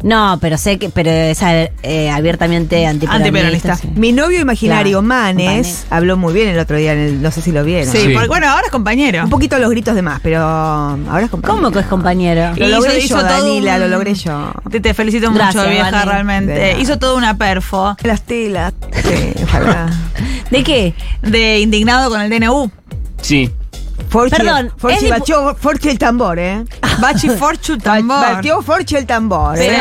No, 0.03 0.37
pero 0.39 0.57
sé 0.57 0.77
que, 0.77 0.89
pero 0.89 1.09
es 1.09 1.39
eh, 1.41 2.09
abiertamente 2.11 2.85
antiperonista. 2.85 3.15
Antiperonista. 3.27 3.75
sí. 3.77 3.89
Mi 3.95 4.11
novio 4.11 4.39
imaginario, 4.39 5.01
Claro, 5.01 5.07
Manes, 5.07 5.85
habló 5.89 6.17
muy 6.17 6.33
bien 6.33 6.49
el 6.49 6.59
otro 6.59 6.77
día, 6.77 6.93
en 6.93 6.99
el- 6.99 7.21
no 7.21 7.31
sé 7.31 7.41
si 7.41 7.51
lo 7.51 7.63
vieron. 7.63 7.91
Sí, 7.91 7.99
Sí. 8.03 8.09
porque 8.13 8.27
bueno, 8.27 8.47
ahora 8.47 8.63
es 8.65 8.71
compañero. 8.71 9.23
Un 9.23 9.29
poquito 9.29 9.57
los 9.57 9.69
gritos 9.71 9.95
de 9.95 10.03
más, 10.03 10.19
pero 10.21 10.39
ahora 10.41 11.23
es 11.23 11.31
compañero. 11.31 11.57
¿Cómo 11.61 11.71
que 11.71 11.79
es 11.79 11.87
compañero? 11.87 12.51
Lo 12.55 12.67
Hizo- 12.67 12.75
logré 12.77 12.97
hizo 12.99 13.15
yo, 13.15 13.21
todo 13.27 13.43
Danila, 13.43 13.73
un- 13.75 13.79
lo 13.81 13.87
logré 13.87 14.13
yo. 14.13 14.51
Te, 14.69 14.79
te 14.79 14.93
felicito 14.93 15.31
mucho, 15.31 15.67
vieja, 15.67 16.05
realmente. 16.05 16.77
Hizo 16.79 16.99
toda 16.99 17.15
una 17.15 17.37
perfo 17.37 17.95
Las 18.03 18.21
telas. 18.21 18.73
Sí, 19.03 19.33
ojalá. 19.43 19.87
¿De 20.51 20.63
qué? 20.63 20.93
de 21.23 21.59
indignado 21.59 22.09
con 22.11 22.21
el 22.21 22.29
DNU. 22.29 22.69
Sí. 23.21 23.49
Forchi, 24.09 24.29
Perdón, 24.37 24.71
Forchi 24.77 25.09
batió 25.09 25.55
Forchi 25.55 25.89
el 25.89 25.97
tambor, 25.97 26.37
¿eh? 26.39 26.63
Bachi 27.01 27.29
Forchu 27.29 27.77
tambor. 27.77 28.19
Batió 28.21 28.61
Forchi 28.61 28.95
el 28.95 29.05
tambor, 29.05 29.57
¿eh? 29.57 29.77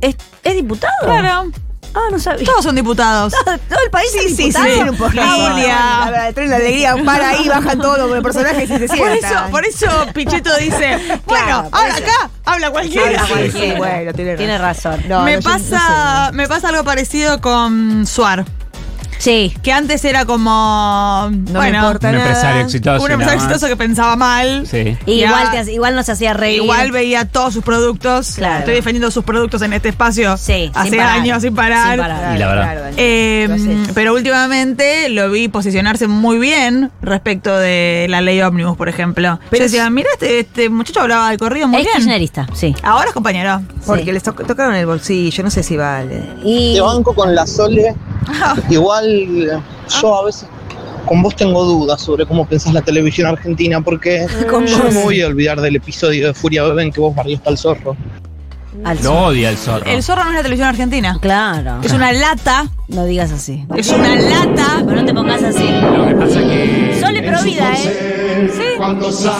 ¿Es, 0.00 0.16
es 0.42 0.54
diputado? 0.54 0.92
Claro, 1.02 1.50
Ah, 1.96 2.08
no 2.10 2.18
sabía. 2.18 2.44
todos 2.44 2.64
son 2.64 2.74
diputados. 2.74 3.32
Todo 3.44 3.78
el 3.84 3.90
país 3.92 4.10
Sí, 4.10 4.18
es 4.18 4.24
sí, 4.36 4.36
sí, 4.36 4.42
diputado. 4.48 4.66
sí, 4.66 4.96
poquito. 4.98 5.22
Lilia. 5.22 6.32
Traen 6.34 6.50
la 6.50 6.56
alegría, 6.56 6.96
para 7.04 7.28
ahí, 7.28 7.48
bajan 7.48 7.78
todos 7.78 8.10
los 8.10 8.20
personajes 8.20 8.64
y 8.68 8.78
se 8.78 8.86
Por 8.88 8.96
sientan. 8.96 9.32
eso, 9.32 9.50
por 9.52 9.64
eso 9.64 9.86
Pichito 10.12 10.56
dice, 10.56 11.20
bueno, 11.26 11.70
por 11.70 11.78
ahora 11.80 11.94
eso. 11.96 12.04
acá 12.04 12.30
habla 12.46 12.70
cualquiera. 12.72 13.24
Sí, 13.26 13.50
sí, 13.52 13.72
bueno, 13.76 14.12
tiene, 14.12 14.36
Tiene 14.36 14.58
razón. 14.58 15.04
No, 15.06 15.22
me 15.22 15.36
no, 15.36 15.40
yo- 15.40 15.48
pasa, 15.48 16.30
me 16.32 16.48
pasa 16.48 16.70
algo 16.70 16.82
parecido 16.82 17.40
con 17.40 18.04
Suar, 18.08 18.44
Sí. 19.24 19.56
que 19.62 19.72
antes 19.72 20.04
era 20.04 20.24
como, 20.26 21.28
No 21.30 21.30
me 21.30 21.52
bueno, 21.52 21.78
importa 21.78 22.08
Un 22.08 22.14
nada. 22.16 22.26
empresario 22.26 22.62
exitoso. 22.62 23.02
un 23.04 23.10
empresario 23.10 23.18
nada 23.18 23.36
más. 23.36 23.44
exitoso 23.56 23.66
que 23.68 23.76
pensaba 23.76 24.16
mal. 24.16 24.66
Sí. 24.66 24.96
Y 25.06 25.20
Ya. 25.20 25.26
igual, 25.28 25.50
te 25.64 25.72
igual 25.72 25.94
nos 25.94 26.08
hacía 26.08 26.34
reír. 26.34 26.62
Igual 26.62 26.92
veía 26.92 27.24
todos 27.26 27.54
sus 27.54 27.64
productos. 27.64 28.32
Claro. 28.36 28.58
Estoy 28.60 28.74
defendiendo 28.74 29.10
sus 29.10 29.24
productos 29.24 29.62
en 29.62 29.72
este 29.72 29.88
espacio 29.88 30.36
Sí, 30.36 30.70
hace 30.74 30.90
sin 30.90 31.00
años 31.00 31.42
sin 31.42 31.54
parar. 31.54 31.92
Sin 31.94 32.00
parar. 32.00 32.36
Y 32.36 32.38
la 32.38 32.46
verdad. 32.48 32.90
Eh, 32.96 33.48
sé. 33.86 33.92
pero 33.94 34.12
últimamente 34.14 35.08
lo 35.08 35.30
vi 35.30 35.48
posicionarse 35.48 36.06
muy 36.06 36.38
bien 36.38 36.90
respecto 37.02 37.56
de 37.56 38.06
la 38.10 38.20
ley 38.20 38.40
ómnibus, 38.42 38.76
por 38.76 38.88
ejemplo. 38.88 39.38
Pero 39.50 39.60
Yo 39.60 39.64
decía, 39.64 39.88
mira, 39.90 40.08
este, 40.12 40.40
este 40.40 40.68
muchacho 40.68 41.00
hablaba 41.00 41.30
del 41.30 41.38
corrido 41.38 41.66
muy 41.68 41.78
Es 41.80 41.84
bien. 41.86 41.96
kirchnerista, 41.96 42.46
sí. 42.54 42.74
Ahora 42.82 43.06
es 43.08 43.12
compañero. 43.14 43.62
Porque 43.86 44.04
Sí. 44.04 44.12
les 44.12 44.22
to- 44.22 44.32
tocaron 44.32 44.74
el 44.74 44.86
bolsillo, 44.86 45.44
no 45.44 45.50
sé 45.50 45.62
si 45.62 45.76
vale. 45.76 46.22
Y 46.44 46.74
Te 46.74 46.80
banco 46.80 47.14
con 47.14 47.34
la 47.34 47.46
Sole. 47.46 47.94
Igual 48.70 49.06
eh, 49.50 49.60
yo 50.00 50.14
a 50.20 50.24
veces 50.24 50.46
con 51.06 51.22
vos 51.22 51.36
tengo 51.36 51.64
dudas 51.64 52.00
sobre 52.00 52.24
cómo 52.24 52.46
pensás 52.46 52.72
la 52.72 52.80
televisión 52.82 53.26
argentina 53.28 53.80
porque 53.80 54.26
Con 54.50 54.66
yo 54.66 54.78
no 54.78 54.84
vos. 54.84 54.94
me 54.94 55.02
voy 55.02 55.20
a 55.20 55.26
olvidar 55.26 55.60
del 55.60 55.76
episodio 55.76 56.28
de 56.28 56.34
Furia 56.34 56.62
Bebé 56.64 56.84
en 56.84 56.92
que 56.92 57.00
vos 57.00 57.14
barriaste 57.14 57.48
al 57.50 57.58
zorro. 57.58 57.94
al 58.84 59.02
Lo 59.02 59.26
odia 59.26 59.50
el 59.50 59.56
zorro. 59.58 59.84
El 59.84 60.02
zorro 60.02 60.24
no 60.24 60.30
es 60.30 60.36
la 60.36 60.42
televisión 60.42 60.68
argentina. 60.68 61.18
Claro. 61.20 61.80
Es 61.82 61.92
una 61.92 62.10
lata. 62.12 62.66
No 62.88 63.04
digas 63.04 63.32
así. 63.32 63.66
Es 63.76 63.88
una 63.90 64.14
lata. 64.16 64.82
Pero 64.86 65.00
no 65.02 65.04
te 65.04 65.12
pongas 65.14 65.42
así. 65.42 65.68
Lo 65.68 66.06
que 66.08 66.14
pasa 66.14 66.40
que. 66.40 66.98
Sole 67.00 67.22
pro 67.22 67.42
vida, 67.42 67.72
¿eh? 68.34 68.50
Sí. 68.52 68.62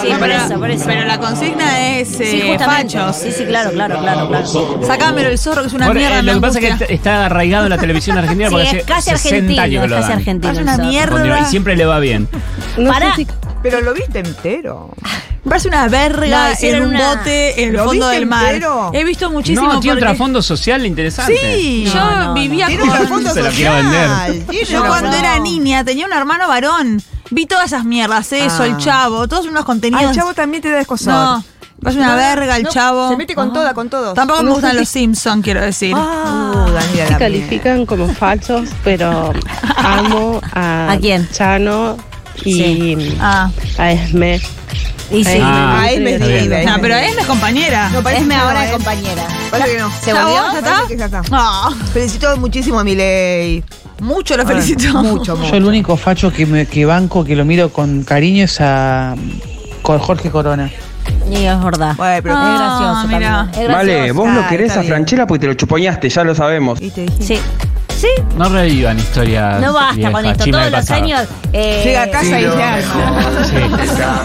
Sí, 0.02 0.12
por 0.18 0.30
eso, 0.30 0.58
por 0.58 0.70
eso. 0.70 0.84
Pero 0.86 1.04
la 1.04 1.18
consigna 1.20 1.88
es 1.98 2.20
eh, 2.20 2.26
Sí, 2.30 2.42
justamente. 2.50 2.94
fachos. 2.98 3.16
Sí, 3.16 3.32
sí, 3.32 3.44
claro, 3.44 3.70
claro, 3.72 3.98
claro, 4.00 4.28
claro. 4.28 4.80
Sacámelo 4.86 5.28
el 5.28 5.38
zorro, 5.38 5.62
que 5.62 5.68
es 5.68 5.74
una 5.74 5.86
Ahora, 5.86 5.98
mierda. 6.00 6.18
eh, 6.18 6.22
me 6.22 6.32
lo 6.32 6.34
que 6.34 6.40
pasa 6.46 6.58
es 6.60 6.78
que 6.86 6.94
está- 6.94 7.26
arraigado 7.26 7.64
en 7.64 7.70
la 7.70 7.78
televisión 7.78 8.18
argentina 8.18 8.50
porque 8.50 8.64
es 8.64 8.68
hace 8.74 8.82
casi 8.82 9.10
60 9.10 9.28
argentino, 9.62 9.62
años 9.62 9.80
que 9.80 9.84
es 9.84 9.90
lo 9.90 9.96
casi 9.96 10.08
dan. 10.08 10.18
argentino. 10.18 10.52
Es 10.52 10.58
una 10.58 10.76
mierda. 10.78 11.40
Y 11.40 11.44
siempre 11.46 11.76
le 11.76 11.84
va 11.84 11.98
bien. 12.00 12.28
Pará. 12.88 13.16
Pero 13.62 13.80
lo 13.80 13.94
viste 13.94 14.18
entero. 14.18 14.90
Me 15.44 15.50
parece 15.50 15.68
una 15.68 15.88
verga 15.88 16.48
No, 16.50 16.54
en 16.68 16.82
un 16.82 16.88
una- 16.94 17.08
bote 17.16 17.62
en 17.62 17.68
el 17.70 17.76
¿Lo 17.76 17.84
fondo 17.84 18.08
del 18.08 18.24
mar. 18.26 18.46
entero? 18.54 18.90
He 18.94 19.04
visto 19.04 19.30
muchísimo. 19.30 19.72
No, 19.74 19.80
tiene 19.80 19.94
un 19.94 19.98
porque- 20.00 20.06
trasfondo 20.06 20.42
social 20.42 20.86
interesante. 20.86 21.36
Sí, 21.36 21.84
No, 21.86 21.92
yo 21.94 22.00
no, 22.00 22.24
no. 22.28 22.34
vivía 22.34 22.66
Tiene 22.66 22.82
un 22.82 22.88
con. 22.88 22.98
trasfondo 22.98 23.30
Se 23.34 23.42
la 23.42 23.50
quiero 23.50 23.74
vender. 23.74 24.08
social. 24.46 24.66
Yo 24.66 24.80
un 24.82 24.86
cuando 24.88 25.16
era 25.16 25.38
niña 25.40 25.84
tenía 25.84 26.06
un 26.06 26.12
hermano 26.14 26.48
varón. 26.48 27.02
Vi 27.30 27.46
todas 27.46 27.66
esas 27.66 27.84
mierdas, 27.84 28.30
eso, 28.32 28.62
Ah. 28.62 28.66
el 28.66 28.76
chavo, 28.78 29.26
todos 29.28 29.46
unos 29.46 29.62
Ah, 29.62 29.66
contenidos. 29.66 30.04
el 30.10 30.14
chavo 30.16 30.34
también 30.34 30.62
te 30.62 30.70
da 30.70 30.76
descosor. 30.78 31.12
No, 31.12 31.44
es 31.90 31.96
una 31.96 32.10
No, 32.12 32.16
verga 32.16 32.56
el 32.56 32.62
no, 32.64 32.70
chavo. 32.70 33.08
Se 33.10 33.16
mete 33.16 33.34
con 33.34 33.52
toda, 33.52 33.74
con 33.74 33.88
todos. 33.90 34.14
Tampoco 34.14 34.42
me 34.42 34.50
gustan 34.52 34.76
los 34.76 34.88
si- 34.88 35.00
Simpsons, 35.00 35.42
quiero 35.42 35.60
decir. 35.60 35.94
Uh, 35.94 35.98
Daniela, 36.70 37.08
Se 37.08 37.16
califican 37.18 37.86
como 37.86 38.08
falsos, 38.08 38.68
pero 38.84 39.32
amo 39.76 40.40
a, 40.52 40.92
¿A 40.92 40.98
quién? 40.98 41.28
Chano 41.30 41.96
y 42.44 43.16
Ah, 43.20 43.50
a 43.78 43.90
Esme. 43.92 44.40
Y 45.10 45.22
sí. 45.24 45.38
Ah, 45.42 45.80
Ah, 45.82 45.90
él 45.90 46.02
me 46.02 46.14
está 46.14 46.26
bien. 46.26 46.38
escribe. 46.38 46.64
no, 46.64 46.76
pero 46.80 46.94
es 46.96 47.14
mi 47.16 47.22
compañera. 47.24 47.90
No, 47.90 48.02
parece 48.02 48.22
Esme 48.22 48.36
no, 48.36 48.42
ahora 48.42 48.66
¿eh? 48.68 48.72
compañera. 48.72 49.26
Parece 49.50 49.72
que 49.72 49.78
no. 49.78 49.90
¿Se 50.00 50.12
¿Ya 50.12 50.24
volvió? 50.24 50.42
vos? 50.42 50.52
¿Ya 50.52 50.58
está? 50.58 50.70
Parece 50.72 50.88
que 50.88 50.96
ya 50.98 51.04
está. 51.06 51.22
Ah, 51.30 51.70
Felicito 51.92 52.36
muchísimo 52.38 52.78
a 52.80 52.84
Milei. 52.84 53.62
Mucho 54.04 54.36
lo 54.36 54.46
felicito. 54.46 54.92
Mucho, 55.02 55.36
mucho. 55.36 55.50
Yo 55.50 55.56
el 55.56 55.64
único 55.64 55.96
facho 55.96 56.32
que, 56.32 56.46
me, 56.46 56.66
que 56.66 56.84
banco, 56.84 57.24
que 57.24 57.34
lo 57.34 57.44
miro 57.44 57.70
con 57.70 58.02
cariño 58.04 58.44
es 58.44 58.60
a 58.60 59.14
con 59.82 59.98
Jorge 59.98 60.30
Corona. 60.30 60.70
Y 61.30 61.44
es 61.44 61.62
verdad. 61.64 61.94
Bueno, 61.96 62.20
pero 62.22 62.34
Ah, 62.38 63.02
es 63.04 63.10
gracioso 63.10 63.18
mira. 63.18 63.72
Vale, 63.74 63.92
gracioso. 63.94 64.14
vos 64.20 64.28
Ah, 64.30 64.34
lo 64.42 64.48
querés 64.48 64.72
a 64.76 64.80
bien. 64.80 64.92
Franchella 64.92 65.26
porque 65.26 65.40
te 65.40 65.46
lo 65.48 65.54
chupoñaste, 65.54 66.08
ya 66.08 66.24
lo 66.24 66.34
sabemos. 66.34 66.80
Y 66.80 66.90
te 66.90 67.02
dije. 67.02 67.22
Sí. 67.22 67.38
Sí. 67.96 68.08
No 68.36 68.48
revivan 68.48 68.98
historias. 68.98 69.60
No 69.60 69.72
basta 69.72 69.94
viejas, 69.94 70.12
con 70.12 70.26
esto. 70.26 70.44
Todos 70.50 70.70
los 70.70 70.90
años. 70.90 71.20
eh, 71.52 71.82
Llega 71.84 72.02
a 72.02 72.10
casa 72.10 72.40
y 72.40 72.42
ya. 72.42 72.80
Sí. 73.44 73.56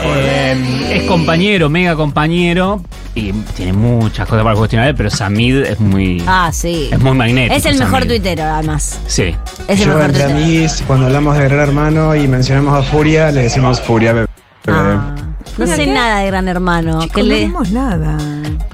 Eh, 0.06 0.98
es 1.02 1.04
compañero, 1.04 1.70
mega 1.70 1.96
compañero. 1.96 2.82
Y 3.16 3.32
tiene 3.56 3.74
muchas 3.74 4.28
cosas 4.28 4.44
para 4.44 4.56
cuestionar, 4.56 4.94
pero 4.96 5.10
Samid 5.10 5.58
es 5.64 5.80
muy. 5.80 6.24
Ah, 6.28 6.50
sí. 6.54 6.90
Es 6.92 7.00
muy 7.00 7.14
magnético. 7.14 7.56
Es 7.56 7.66
el 7.66 7.78
mejor 7.78 8.00
Samid. 8.02 8.08
tuitero, 8.10 8.44
además. 8.44 9.00
Sí. 9.08 9.36
Es 9.70 9.80
el 9.82 9.86
Yo 9.88 9.94
mejor 9.94 10.06
entre 10.10 10.24
amigos, 10.24 10.84
cuando 10.88 11.06
hablamos 11.06 11.38
de 11.38 11.44
Gran 11.46 11.60
Hermano 11.60 12.16
y 12.16 12.28
mencionamos 12.28 12.74
a 12.76 12.82
Furia, 12.84 13.32
le 13.32 13.44
decimos 13.44 13.80
Furia 13.80 14.14
bebé. 14.14 14.28
Ah, 14.68 15.16
no 15.58 15.68
sé 15.68 15.86
qué. 15.86 15.94
nada 15.94 16.20
de 16.22 16.28
Gran 16.28 16.48
Hermano. 16.48 17.02
Chicos, 17.04 17.16
que 17.16 17.22
no 17.22 17.28
le- 17.28 17.40
vimos 17.46 17.72
nada. 17.72 18.18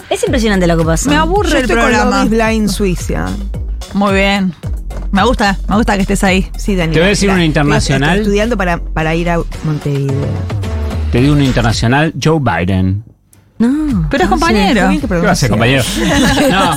Es 0.09 0.23
impresionante 0.23 0.65
lo 0.67 0.77
que 0.77 0.85
pasó. 0.85 1.09
Me 1.09 1.15
Yo 1.15 1.21
aburre 1.21 1.49
el 1.49 1.55
estoy 1.63 1.75
con 1.75 1.85
programa. 1.85 2.23
Is 2.23 2.29
Blind 2.29 2.69
Suiza. 2.69 3.25
Muy 3.93 4.13
bien. 4.13 4.53
Me 5.11 5.23
gusta, 5.25 5.57
me 5.67 5.75
gusta 5.75 5.95
que 5.95 6.01
estés 6.03 6.23
ahí. 6.23 6.49
Sí, 6.57 6.75
Daniel. 6.75 6.93
Te 6.93 6.99
voy 6.99 7.05
a 7.07 7.09
decir 7.09 7.29
una 7.29 7.43
internacional. 7.45 8.09
Estoy 8.11 8.21
estudiando 8.23 8.57
para, 8.57 8.77
para 8.81 9.13
ir 9.15 9.29
a 9.29 9.39
Montevideo. 9.63 10.15
Te 11.11 11.19
digo 11.21 11.33
uno 11.33 11.43
internacional, 11.43 12.13
Joe 12.21 12.39
Biden. 12.39 13.03
No. 13.57 14.07
Pero 14.11 14.23
es 14.25 14.29
compañero. 14.29 14.89
Bien 14.89 14.99
que 15.01 15.07
¿Qué 15.07 15.15
va 15.15 15.31
a 15.31 15.35
ser, 15.35 15.49
compañero? 15.49 15.83
No, 16.49 16.75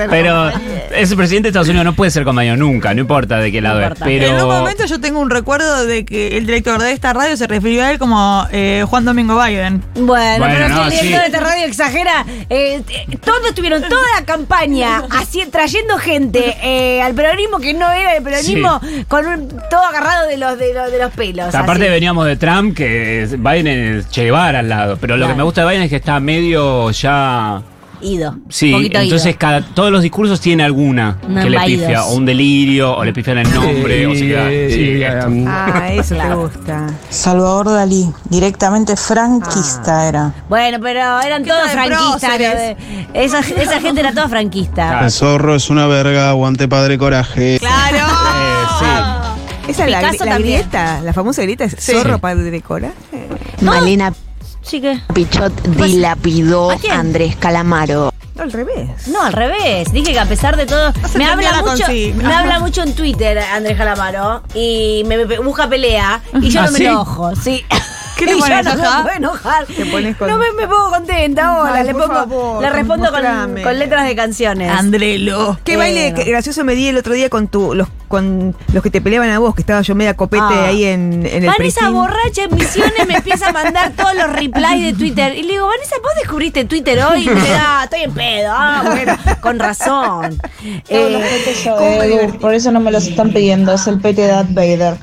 pero 0.10 0.48
es 0.94 1.10
el 1.10 1.16
presidente 1.16 1.46
de 1.46 1.48
Estados 1.50 1.68
Unidos, 1.68 1.84
no 1.84 1.94
puede 1.94 2.10
ser 2.10 2.24
compañero 2.24 2.56
nunca, 2.56 2.92
no 2.94 3.00
importa 3.00 3.38
de 3.38 3.52
qué 3.52 3.60
lado 3.60 3.80
es. 3.82 3.92
Pero. 4.02 4.26
En 4.26 4.34
un 4.42 4.48
momento 4.48 4.84
yo 4.86 5.00
tengo 5.00 5.20
un 5.20 5.30
recuerdo 5.30 5.86
de 5.86 6.04
que 6.04 6.36
el 6.38 6.46
director 6.46 6.80
de 6.80 6.92
esta 6.92 7.12
radio 7.12 7.36
se 7.36 7.46
refirió 7.46 7.84
a 7.84 7.90
él 7.90 7.98
como 7.98 8.46
eh, 8.52 8.84
Juan 8.88 9.04
Domingo 9.04 9.40
Biden. 9.42 9.82
Bueno, 9.94 10.06
Bueno, 10.38 10.46
pero 10.48 10.68
no, 10.68 10.90
si 10.90 10.98
el 10.98 11.06
director 11.06 11.06
sí. 11.06 11.08
de 11.20 11.26
esta 11.26 11.40
radio 11.40 11.66
exagera, 11.66 12.24
eh, 12.48 12.82
todos 13.24 13.46
estuvieron 13.48 13.82
toda 13.82 14.02
la 14.18 14.24
campaña 14.24 15.02
así, 15.10 15.44
trayendo 15.50 15.98
gente 15.98 16.56
eh, 16.62 17.02
al 17.02 17.14
peronismo 17.14 17.58
que 17.58 17.74
no 17.74 17.90
era 17.90 18.16
el 18.16 18.22
peronismo, 18.22 18.80
con 19.08 19.26
un- 19.26 19.48
todo 19.70 19.84
agarrado 19.84 20.26
de 20.28 20.36
los, 20.36 20.58
de 20.58 20.74
los, 20.74 20.90
de 20.90 20.98
los 20.98 21.12
pelos. 21.12 21.54
Aparte 21.54 21.84
así. 21.84 21.92
veníamos 21.92 22.26
de 22.26 22.36
Trump, 22.36 22.76
que 22.76 23.22
es- 23.22 23.40
Biden 23.40 23.66
es 23.66 24.08
Che 24.10 24.24
Guevara 24.24 24.49
al 24.56 24.68
lado. 24.68 24.96
Pero 25.00 25.16
lo 25.16 25.20
Claro. 25.22 25.34
que 25.34 25.38
me 25.38 25.42
gusta 25.44 25.62
de 25.62 25.68
Biden 25.68 25.82
es 25.84 25.90
que 25.90 25.96
está 25.96 26.20
medio 26.20 26.90
ya. 26.90 27.62
Ido. 28.02 28.34
Sí, 28.48 28.72
entonces 28.94 29.26
ido. 29.26 29.38
cada, 29.38 29.60
todos 29.60 29.92
los 29.92 30.00
discursos 30.00 30.40
tienen 30.40 30.64
alguna 30.64 31.18
No, 31.28 31.42
que 31.42 31.50
le 31.50 31.60
pifia, 31.60 32.02
o 32.06 32.14
un 32.14 32.24
delirio, 32.24 32.96
o 32.96 33.04
le 33.04 33.12
pifian 33.12 33.36
el 33.36 33.52
nombre, 33.54 34.06
o 34.06 34.14
se 34.14 34.26
queda. 34.26 34.48
Sí, 34.48 35.02
esto. 35.02 35.28
Ah, 35.46 35.88
eso 35.92 36.14
te 36.14 36.34
gusta. 36.34 36.86
Salvador 37.10 37.68
Dalí, 37.68 38.08
directamente 38.30 38.96
franquista 38.96 40.08
era. 40.08 40.32
Bueno, 40.48 40.78
pero 40.80 41.20
eran 41.20 41.44
todos 41.44 41.70
franquistas. 41.72 42.40
eh, 42.40 42.76
Esa, 43.12 43.40
esa 43.40 43.80
gente 43.82 44.00
era 44.00 44.12
toda 44.14 44.30
franquista. 44.30 45.04
El 45.04 45.10
zorro 45.10 45.54
es 45.54 45.68
una 45.68 45.86
verga, 45.86 46.30
aguante 46.30 46.68
padre 46.68 46.96
coraje. 46.96 47.58
¡Claro! 47.60 47.98
Eh, 48.40 48.64
sí. 48.80 49.70
Esa 49.72 49.84
es 49.84 49.90
la, 49.90 50.00
la 50.02 50.12
también. 50.12 50.38
grieta, 50.62 51.00
la 51.02 51.12
famosa 51.12 51.42
grieta 51.42 51.64
es 51.64 51.76
Sí. 51.78 51.92
zorro 51.92 52.18
padre 52.18 52.62
coraje. 52.62 53.28
Malena 53.60 54.12
Sí 54.62 54.80
que. 54.80 55.00
Pichot 55.14 55.52
dilapidó 55.62 56.70
¿A 56.70 56.76
quién? 56.76 56.92
a 56.92 57.00
Andrés 57.00 57.36
Calamaro. 57.36 58.12
No, 58.36 58.42
al 58.42 58.52
revés. 58.52 59.08
No, 59.08 59.22
al 59.22 59.32
revés. 59.32 59.92
Dije 59.92 60.12
que 60.12 60.20
a 60.20 60.24
pesar 60.26 60.56
de 60.56 60.66
todo. 60.66 60.92
me 61.16 61.24
habla 61.26 61.52
la 61.52 61.62
mucho. 61.62 61.84
Me 61.88 62.32
habla 62.34 62.60
mucho 62.60 62.82
en 62.82 62.94
Twitter, 62.94 63.38
Andrés 63.38 63.76
Calamaro. 63.76 64.42
Y 64.54 65.02
me, 65.06 65.24
me 65.26 65.38
busca 65.40 65.68
pelea. 65.68 66.20
Y 66.40 66.48
yo 66.48 66.60
¿Ah, 66.60 66.66
no 66.66 66.72
me 66.72 66.78
sí? 66.78 66.84
enojo. 66.86 67.36
Sí. 67.36 67.64
¿Qué 68.16 68.26
te 68.26 68.32
Y 68.36 68.36
yo 68.36 68.40
pones, 68.40 68.64
no 68.64 68.74
me 68.76 68.82
ajá? 68.86 69.02
puedo 69.02 69.16
enojar. 69.16 69.66
Te 69.66 69.86
pones 69.86 70.16
con- 70.16 70.28
No 70.28 70.36
me, 70.38 70.52
me 70.52 70.66
pongo 70.68 70.90
contenta. 70.90 71.60
Hola, 71.62 71.74
Ay, 71.74 71.86
le 71.86 71.92
pongo. 71.94 72.06
favor, 72.08 72.62
le 72.62 72.70
respondo 72.70 73.10
con, 73.10 73.78
letras 73.78 74.06
de 74.06 74.14
canciones. 74.16 74.70
Andrelo. 74.70 75.58
Qué 75.64 75.74
Eh, 75.74 75.76
baile 75.76 76.14
que 76.14 76.24
gracioso 76.24 76.64
me 76.64 76.74
di 76.74 76.88
el 76.88 76.98
otro 76.98 77.14
día 77.14 77.28
con 77.30 77.48
tu, 77.48 77.74
los, 77.74 77.88
con 78.10 78.56
los 78.72 78.82
que 78.82 78.90
te 78.90 79.00
peleaban 79.00 79.30
a 79.30 79.38
vos, 79.38 79.54
que 79.54 79.60
estaba 79.60 79.80
yo 79.82 79.94
media 79.94 80.14
copete 80.14 80.42
Ah. 80.42 80.64
ahí 80.66 80.84
en, 80.84 81.24
en 81.24 81.44
el 81.44 81.46
Vanessa 81.46 81.90
borracha 81.90 82.42
en 82.42 82.56
misiones 82.56 83.06
me 83.06 83.14
empieza 83.14 83.50
a 83.50 83.52
mandar 83.52 83.92
todos 83.96 84.16
los 84.16 84.32
replies 84.32 84.82
de 84.82 84.92
Twitter. 84.94 85.32
Y 85.38 85.44
le 85.44 85.52
digo, 85.52 85.68
Vanessa, 85.68 85.94
¿vos 86.02 86.10
descubriste 86.16 86.64
Twitter 86.64 86.98
hoy? 87.04 87.22
Y 87.22 87.28
me 87.28 87.36
dice, 87.36 87.54
ah, 87.54 87.82
estoy 87.84 88.00
en 88.02 88.12
pedo. 88.12 88.52
Ah, 88.52 88.82
bueno, 88.84 89.16
con 89.40 89.60
razón. 89.60 90.40
Eh, 90.88 92.32
por 92.40 92.52
eso 92.52 92.72
no 92.72 92.80
me 92.80 92.90
los 92.90 93.06
están 93.06 93.32
pidiendo, 93.32 93.72
es 93.72 93.86
el 93.86 94.00
pete 94.00 94.22
de 94.22 94.28
Darth 94.28 94.52
Vader. 94.52 94.96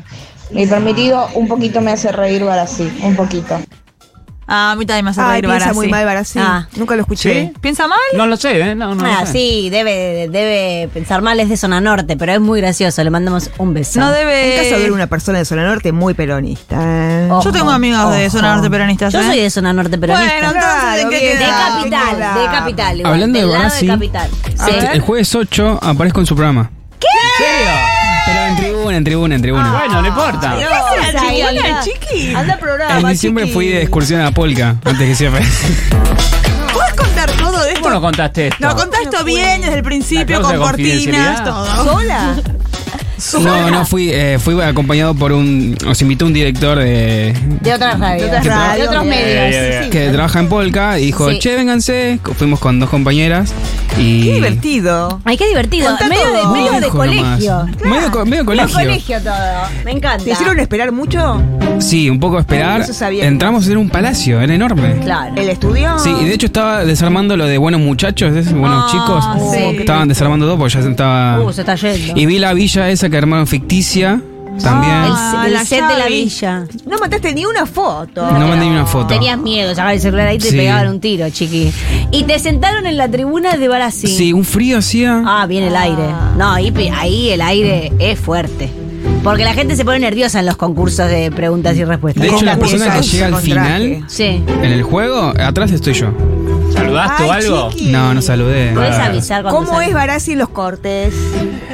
Mi 0.51 0.67
permitido 0.67 1.29
un 1.33 1.47
poquito 1.47 1.79
me 1.79 1.91
hace 1.91 2.11
reír 2.11 2.43
Barassi, 2.43 2.91
un 3.03 3.15
poquito. 3.15 3.57
Ah, 4.49 4.71
a 4.71 4.75
mí 4.77 4.85
también 4.85 5.03
me 5.03 5.11
hace 5.11 5.19
Ay, 5.19 5.27
reír 5.41 5.45
piensa 5.45 5.59
Barassi. 5.65 5.75
muy 5.75 5.87
mal 5.89 6.05
Barassi. 6.05 6.39
Ah. 6.39 6.67
Nunca 6.77 6.95
lo 6.95 7.01
escuché. 7.01 7.33
¿Sí? 7.47 7.53
¿Piensa 7.59 7.85
mal? 7.87 7.99
No 8.15 8.27
lo 8.27 8.37
sé, 8.37 8.57
¿eh? 8.61 8.75
No, 8.75 8.95
no 8.95 9.03
lo 9.03 9.11
ah, 9.11 9.25
sé. 9.25 9.33
sí, 9.33 9.69
debe, 9.69 10.29
debe 10.31 10.87
pensar 10.93 11.21
mal, 11.21 11.37
es 11.41 11.49
de 11.49 11.57
zona 11.57 11.81
norte, 11.81 12.15
pero 12.15 12.31
es 12.31 12.39
muy 12.39 12.61
gracioso. 12.61 13.03
Le 13.03 13.09
mandamos 13.09 13.49
un 13.57 13.73
beso. 13.73 13.99
No 13.99 14.07
En 14.07 14.13
debe. 14.15 14.55
casa 14.69 14.77
de 14.79 14.89
una 14.91 15.07
persona 15.07 15.37
de 15.39 15.45
zona 15.45 15.65
norte 15.65 15.91
muy 15.91 16.13
peronista. 16.13 16.77
¿eh? 16.79 17.27
Ojo, 17.29 17.43
Yo 17.43 17.51
tengo 17.51 17.71
amigos 17.71 18.09
de 18.15 18.29
zona 18.29 18.53
norte 18.55 18.69
peronistas. 18.69 19.11
Yo 19.11 19.19
¿eh? 19.19 19.23
soy 19.27 19.39
de 19.41 19.49
zona 19.49 19.73
norte 19.73 19.97
peronista. 19.97 20.33
Bueno, 20.33 20.47
entonces, 20.55 21.01
¿en 21.03 21.09
qué 21.09 21.19
Claro, 21.19 21.19
de 21.19 21.37
bien. 21.37 21.91
capital, 21.91 22.17
de 22.41 22.45
capital. 22.57 22.97
igual, 22.99 23.13
Hablando 23.13 23.37
de 23.39 23.43
del 23.43 23.51
lado 23.51 23.63
Barassi, 23.63 23.85
de 23.85 23.91
capital. 23.93 24.29
Sí. 24.55 24.71
El 24.93 25.01
jueves 25.01 25.35
8 25.35 25.79
aparezco 25.81 26.19
en 26.21 26.25
su 26.25 26.35
programa. 26.35 26.71
¿En 27.01 27.45
serio? 27.45 27.71
Pero 28.27 28.45
en 28.45 28.55
tribuna, 28.57 28.97
en 28.97 29.03
tribuna, 29.03 29.35
en 29.35 29.41
tribuna. 29.41 29.71
Bueno, 29.79 30.01
no 30.01 30.07
importa. 30.07 30.55
¿Qué 30.57 30.63
haces, 30.65 31.15
haces 31.15 31.21
ahí? 31.21 31.41
chiqui? 31.41 31.57
Anda- 31.67 31.81
chiqui? 31.83 32.35
Anda 32.35 32.53
al 32.53 32.59
programa, 32.59 32.99
en 32.99 33.07
diciembre 33.09 33.43
chiqui. 33.45 33.53
fui 33.53 33.67
de 33.69 33.81
excursión 33.81 34.21
a 34.21 34.31
Polka, 34.31 34.75
antes 34.85 35.07
que 35.09 35.15
cierre. 35.15 35.41
¿Puedes 36.73 36.93
contar 36.93 37.31
todo 37.31 37.63
esto? 37.65 37.81
¿Cómo 37.81 37.93
no 37.95 38.01
contaste 38.01 38.47
esto? 38.47 38.67
No, 38.67 38.75
contá 38.75 38.97
esto 39.03 39.23
bien 39.23 39.61
desde 39.61 39.75
el 39.75 39.83
principio, 39.83 40.35
La 40.37 40.41
con 40.41 40.51
causa 40.51 40.53
de 40.53 40.59
cortinas, 40.59 40.93
confidencialidad. 41.37 41.45
todo. 41.45 41.83
¿Sola? 41.85 42.35
No, 43.41 43.69
no 43.71 43.85
fui, 43.85 44.09
eh, 44.11 44.37
fui 44.39 44.59
acompañado 44.61 45.15
por 45.15 45.31
un, 45.31 45.75
nos 45.83 46.01
invitó 46.01 46.25
un 46.25 46.33
director 46.33 46.77
de, 46.77 47.33
De 47.61 47.73
otras 47.73 47.99
radios. 47.99 48.29
De 48.31 48.37
otras 48.37 48.77
De 48.77 48.87
otros 48.87 49.05
medios. 49.05 49.55
Eh, 49.55 49.89
que 49.91 50.09
trabaja 50.09 50.39
en 50.39 50.49
Polka 50.49 50.99
y 50.99 51.07
dijo, 51.07 51.29
Sí. 51.31 51.39
che, 51.39 51.55
vénganse. 51.55 52.19
Fuimos 52.37 52.59
con 52.59 52.79
dos 52.79 52.89
compañeras 52.89 53.51
y... 53.97 54.23
Qué 54.25 54.33
divertido. 54.33 55.19
Ay, 55.25 55.37
qué 55.37 55.47
divertido. 55.47 55.87
Contá 55.89 56.07
Medio 56.07 56.25
de, 56.31 56.47
medio 56.59 56.79
de 56.79 56.87
colegio. 56.89 57.65
Medio, 57.83 58.11
co- 58.11 58.25
medio 58.25 58.43
De 58.43 58.45
colegio. 58.45 58.73
colegio 58.79 59.21
todo. 59.21 59.33
Me 59.83 59.91
encanta. 59.91 60.23
¿Te 60.23 60.31
hicieron 60.31 60.59
esperar 60.59 60.91
mucho? 60.91 61.41
Sí, 61.79 62.09
un 62.09 62.19
poco 62.19 62.39
esperar. 62.39 62.81
Eso 62.81 62.93
sabía. 62.93 63.25
Entramos 63.25 63.67
en 63.67 63.77
un 63.77 63.89
palacio, 63.89 64.39
era 64.41 64.53
enorme. 64.53 64.95
Claro. 65.03 65.33
¿El 65.35 65.49
estudio? 65.49 65.97
Sí, 65.99 66.13
y 66.21 66.25
de 66.25 66.33
hecho 66.33 66.45
estaba 66.47 66.85
desarmando 66.85 67.35
lo 67.37 67.45
de 67.45 67.57
buenos 67.57 67.81
muchachos, 67.81 68.33
buenos 68.51 68.85
Ah, 68.85 68.89
chicos. 68.91 69.53
sí. 69.53 69.77
Estaban 69.79 70.07
desarmando 70.07 70.45
todo 70.45 70.57
porque 70.57 70.73
ya 70.75 70.81
se 70.81 70.89
estaba... 70.91 71.39
Uh, 71.41 71.51
se 71.53 71.61
está 71.61 71.75
yendo. 71.75 72.19
Y 72.19 72.25
vi 72.25 72.39
la 72.39 72.53
villa 72.53 72.89
esa 72.89 73.06
que 73.09 73.17
armaron 73.17 73.47
ficticia 73.47 74.21
también. 74.61 74.93
El, 74.93 75.11
Ah, 75.13 75.43
el 75.45 75.53
la 75.53 75.63
set 75.65 75.87
de 75.87 75.97
la 75.97 76.07
villa. 76.07 76.65
No 76.87 76.97
mataste 76.97 77.33
ni 77.33 77.45
una 77.45 77.65
foto. 77.65 78.25
no 78.31 78.47
mandé 78.47 78.65
ni 78.65 78.71
una 78.71 78.85
foto. 78.85 79.07
Tenías 79.07 79.37
miedo, 79.37 79.69
sacabas 79.75 79.95
el 79.95 80.01
celular 80.01 80.27
ahí 80.27 80.37
y 80.37 80.39
te 80.39 80.49
Sí. 80.49 80.57
pegaban 80.57 80.87
un 80.89 80.99
tiro, 80.99 81.29
chiqui. 81.29 81.71
Y 82.11 82.23
te 82.23 82.39
sentaron 82.39 82.85
en 82.87 82.97
la 82.97 83.07
tribuna 83.09 83.55
de 83.57 83.67
Barassi. 83.67 84.07
Sí, 84.07 84.33
un 84.33 84.43
frío 84.43 84.79
hacía. 84.79 85.21
Ah, 85.25 85.45
viene 85.47 85.67
el 85.67 85.75
aire. 85.75 86.03
No, 86.37 86.51
ahí, 86.53 87.29
el 87.29 87.41
aire 87.41 87.91
es 87.99 88.19
fuerte. 88.19 88.69
Porque 89.23 89.43
la 89.43 89.53
gente 89.53 89.75
se 89.75 89.83
pone 89.85 89.99
nerviosa 89.99 90.39
en 90.39 90.45
los 90.45 90.55
concursos 90.57 91.07
de 91.09 91.31
preguntas 91.31 91.75
y 91.77 91.83
respuestas. 91.83 92.23
De 92.23 92.29
hecho, 92.29 92.45
la 92.45 92.57
persona 92.57 92.93
que 92.95 93.01
llega 93.01 93.27
al 93.27 93.35
final. 93.35 94.03
Sí. 94.07 94.23
en 94.47 94.63
el 94.71 94.83
juego, 94.83 95.33
atrás 95.39 95.71
estoy 95.71 95.93
yo. 95.93 96.07
¿Saludaste 96.87 97.23
o 97.23 97.31
algo? 97.31 97.69
chiqui. 97.71 97.85
No, 97.91 98.13
no 98.13 98.21
saludé. 98.21 98.71
Puedes 98.73 98.95
avisar 98.97 99.43
cuando 99.43 99.59
¿Cómo 99.65 99.81
es 99.81 99.93
Barassi 99.93 100.35
los 100.35 100.49
cortes? 100.49 101.13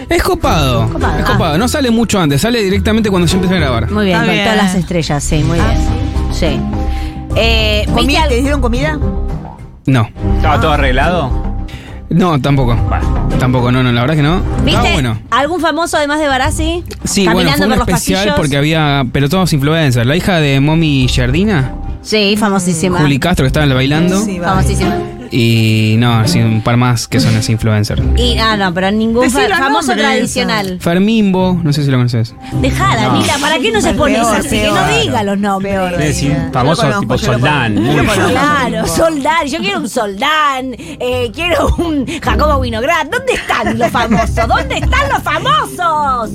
Es 0.10 0.22
copado. 0.24 0.89
Copado, 0.89 1.17
Es 1.20 1.25
ah. 1.27 1.32
copado. 1.32 1.58
No 1.58 1.67
sale 1.67 1.89
mucho 1.91 2.20
antes, 2.20 2.41
sale 2.41 2.62
directamente 2.63 3.10
cuando 3.10 3.27
se 3.27 3.36
empieza 3.36 3.55
a 3.55 3.60
grabar. 3.60 3.89
Muy 3.91 4.05
bien, 4.05 4.15
Está 4.17 4.25
con 4.27 4.34
bien. 4.34 4.46
todas 4.46 4.58
las 4.63 4.75
estrellas, 4.75 5.24
sí, 5.24 5.43
muy 5.43 5.60
bien. 5.60 5.77
Sí. 6.32 6.60
Eh, 7.36 7.84
¿viste 7.88 7.93
¿Comida? 8.01 8.24
al- 8.24 8.29
¿Te 8.29 8.36
dieron 8.41 8.62
comida? 8.62 9.00
No. 9.86 10.10
¿Estaba 10.38 10.60
todo 10.62 10.72
arreglado? 10.72 11.53
No, 12.10 12.39
tampoco. 12.39 12.77
Tampoco, 13.39 13.72
no, 13.72 13.82
no, 13.82 13.91
la 13.91 14.01
verdad 14.01 14.15
que 14.15 14.22
no. 14.22 14.39
¿Viste 14.63 14.70
Estaba 14.72 14.93
bueno. 14.93 15.17
algún 15.32 15.60
famoso 15.60 15.98
además 15.98 16.20
de 16.20 16.27
Barassi? 16.27 16.84
Sí, 17.05 17.24
bueno, 17.25 17.39
Caminando 17.50 17.65
un 17.65 17.70
por 17.72 17.79
los 17.79 17.88
especial 17.88 18.17
pasillos. 18.20 18.36
porque 18.38 18.58
había, 18.58 19.03
pero 19.12 19.29
todos 19.29 19.51
influencers. 19.51 20.05
La 20.05 20.15
hija 20.15 20.38
de 20.38 20.60
Mommy 20.60 21.08
Jardina, 21.13 21.74
Sí, 22.03 22.36
famosísima. 22.38 23.00
Juli 23.00 23.17
Castro, 23.19 23.43
que 23.43 23.48
estaba 23.48 23.65
bailando. 23.74 24.24
Sí, 24.24 24.38
va. 24.39 24.50
Famosísima. 24.50 24.95
Y 25.36 25.95
no, 25.98 26.27
sí, 26.27 26.38
un 26.39 26.62
par 26.62 26.77
más 26.77 27.07
que 27.07 27.19
son 27.19 27.36
así 27.36 27.53
influencers. 27.53 28.03
Y, 28.17 28.38
ah, 28.38 28.55
no, 28.55 28.72
pero 28.72 28.91
ningún 28.91 29.31
famoso 29.31 29.93
tradicional. 29.93 30.77
Fermimbo, 30.79 31.60
no 31.63 31.74
sé 31.74 31.83
si 31.83 31.89
lo 31.89 31.98
conoces. 31.98 32.36
Dejala, 32.62 33.07
No. 33.07 33.13
mira, 33.19 33.38
¿para 33.39 33.57
qué 33.57 33.72
no 33.72 33.81
se 33.81 33.93
pone 33.95 34.13
peor, 34.13 34.36
así? 34.36 34.50
Que 34.50 34.62
peor. 34.62 34.75
no 34.79 35.00
diga 35.00 35.24
los 35.24 35.39
nombres. 35.39 35.74
Peor. 35.74 35.93
Es 35.93 36.00
decir, 36.00 36.38
famoso 36.51 36.81
conozco, 36.83 37.01
tipo 37.01 37.15
yo 37.15 37.27
lo 37.27 37.33
Soldán. 37.33 37.74
conozco. 37.74 37.81
muy 37.81 37.95
Yo 37.95 38.03
lo 38.03 38.10
conozco. 38.13 38.36
famoso. 38.38 38.69
Claro, 38.69 38.88
Soldán. 38.88 39.48
Yo 39.48 39.57
quiero 39.60 39.79
un 39.79 39.89
Soldán. 39.89 40.75
eh, 40.77 41.31
quiero 41.33 41.67
un 41.79 42.05
Jacobo 42.22 42.57
Winograd. 42.57 43.07
¿Dónde 43.07 43.33
están 43.33 43.79
los 43.79 43.89
famosos? 43.89 44.36
¿Dónde 44.48 44.75
están 44.75 45.10
los 45.10 45.24
famosos? 45.24 46.29